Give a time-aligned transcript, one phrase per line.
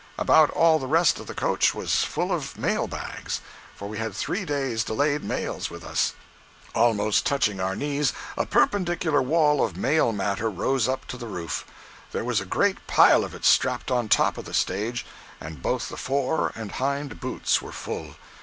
[0.17, 4.45] About all the rest of the coach was full of mail bags—for we had three
[4.45, 6.13] days' delayed mails with us.
[6.73, 11.67] Almost touching our knees, a perpendicular wall of mail matter rose up to the roof.
[12.13, 15.05] There was a great pile of it strapped on top of the stage,
[15.39, 18.15] and both the fore and hind boots were full.